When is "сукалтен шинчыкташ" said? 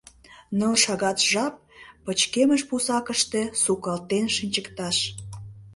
3.61-4.97